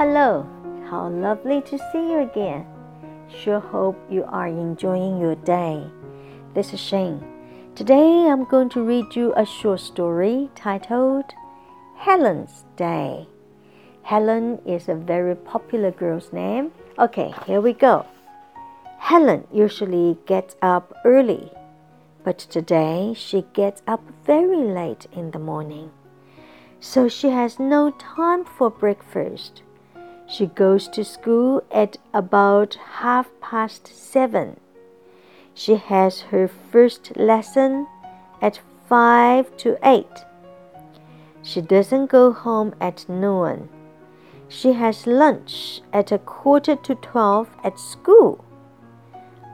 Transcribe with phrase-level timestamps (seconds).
[0.00, 0.48] Hello,
[0.88, 2.64] how lovely to see you again.
[3.28, 5.84] Sure hope you are enjoying your day.
[6.54, 7.22] This is Shane.
[7.74, 11.26] Today I'm going to read you a short story titled
[11.98, 13.28] Helen's Day.
[14.00, 16.72] Helen is a very popular girl's name.
[16.98, 18.06] Okay, here we go.
[19.00, 21.52] Helen usually gets up early,
[22.24, 25.90] but today she gets up very late in the morning.
[26.80, 29.60] So she has no time for breakfast.
[30.30, 34.60] She goes to school at about half past seven.
[35.54, 37.88] She has her first lesson
[38.40, 40.24] at five to eight.
[41.42, 43.68] She doesn't go home at noon.
[44.48, 48.44] She has lunch at a quarter to twelve at school.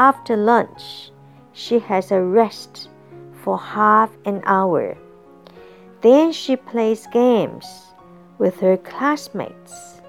[0.00, 1.12] After lunch,
[1.52, 2.88] she has a rest
[3.44, 4.98] for half an hour.
[6.00, 7.94] Then she plays games
[8.38, 10.00] with her classmates.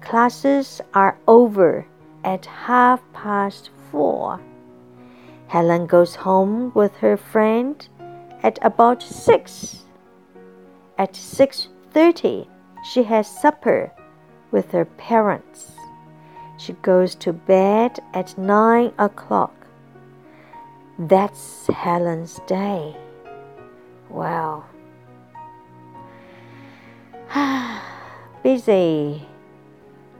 [0.00, 1.86] Classes are over
[2.24, 4.40] at half past four.
[5.46, 7.88] Helen goes home with her friend
[8.42, 9.84] at about six.
[10.98, 12.48] At six thirty,
[12.84, 13.92] she has supper
[14.50, 15.72] with her parents.
[16.56, 19.54] She goes to bed at nine o'clock.
[20.98, 22.96] That's Helen's day.
[24.10, 24.64] Wow.
[28.42, 29.29] Busy.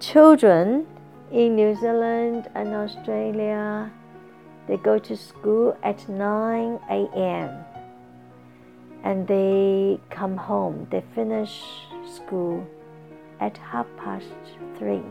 [0.01, 0.87] Children
[1.31, 3.93] in New Zealand and Australia,
[4.67, 7.51] they go to school at 9 a.m.
[9.05, 10.87] and they come home.
[10.91, 11.63] They finish
[12.11, 12.67] school
[13.41, 14.33] at half past
[14.79, 15.05] three.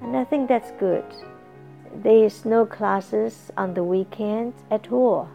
[0.00, 1.04] And I think that's good.
[2.02, 5.28] There is no classes on the weekend at all.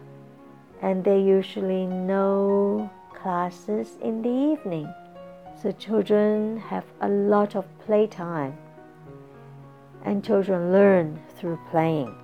[0.82, 4.92] And there usually no classes in the evening.
[5.62, 8.56] So children have a lot of playtime.
[10.04, 12.14] And children learn through playing.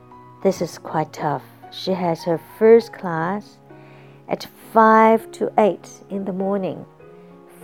[0.43, 1.42] This is quite tough.
[1.73, 3.58] She has her first class
[4.29, 6.86] at 5 to 8 in the morning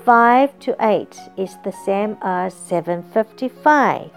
[0.04, 4.10] 5 to 8 is the same as 7.55.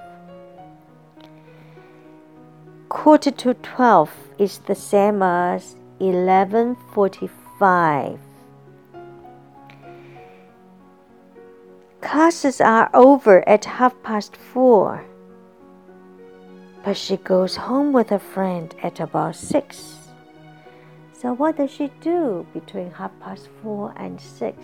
[2.89, 8.19] Quarter to 12 is the same as 11.45.
[12.03, 15.03] Classes are over at half past 4.
[16.83, 19.97] But she goes home with a friend at about 6.
[21.13, 24.57] So what does she do between half past 4 and 6?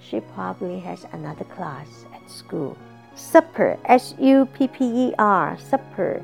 [0.00, 2.76] she probably has another class at school.
[3.14, 6.22] Supper, S U P P E R, supper.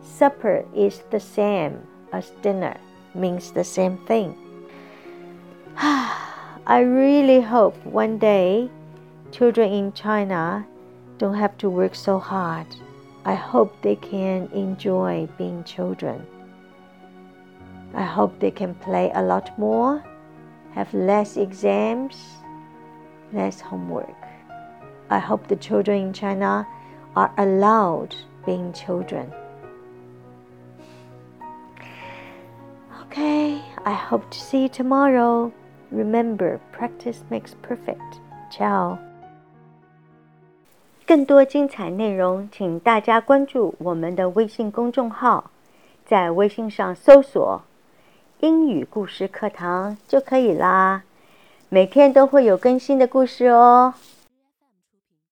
[0.00, 2.76] Supper is the same as dinner,
[3.14, 4.36] means the same thing.
[6.68, 8.70] I really hope one day
[9.32, 10.66] children in China
[11.16, 12.66] don't have to work so hard.
[13.24, 16.26] I hope they can enjoy being children.
[17.94, 20.04] I hope they can play a lot more
[20.78, 22.16] have less exams,
[23.32, 24.14] less homework.
[25.10, 26.66] I hope the children in China
[27.16, 28.14] are allowed
[28.46, 29.32] being children.
[33.02, 35.52] Okay, I hope to see you tomorrow.
[35.90, 38.20] Remember, practice makes perfect.
[38.50, 38.98] Ciao.
[41.06, 45.50] 更多精彩内容，请大家关注我们的微信公众号，
[46.04, 47.62] 在微信上搜索
[48.40, 51.04] 英语故事课堂就可以啦，
[51.70, 53.94] 每天都会有更新的故事哦。